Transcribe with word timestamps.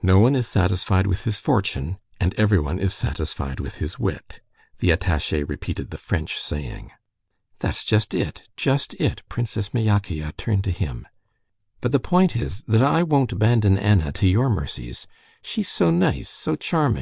"'No 0.00 0.18
one 0.18 0.34
is 0.34 0.48
satisfied 0.48 1.06
with 1.06 1.24
his 1.24 1.38
fortune, 1.38 1.98
and 2.18 2.32
everyone 2.36 2.78
is 2.78 2.94
satisfied 2.94 3.60
with 3.60 3.74
his 3.76 3.98
wit.'" 3.98 4.40
The 4.78 4.88
attaché 4.96 5.46
repeated 5.46 5.90
the 5.90 5.98
French 5.98 6.38
saying. 6.38 6.90
"That's 7.58 7.84
just 7.84 8.14
it, 8.14 8.44
just 8.56 8.94
it," 8.94 9.20
Princess 9.28 9.74
Myakaya 9.74 10.32
turned 10.38 10.64
to 10.64 10.70
him. 10.70 11.06
"But 11.82 11.92
the 11.92 12.00
point 12.00 12.34
is 12.34 12.62
that 12.66 12.80
I 12.82 13.02
won't 13.02 13.32
abandon 13.32 13.76
Anna 13.76 14.10
to 14.12 14.26
your 14.26 14.48
mercies. 14.48 15.06
She's 15.42 15.68
so 15.68 15.90
nice, 15.90 16.30
so 16.30 16.56
charming. 16.56 16.96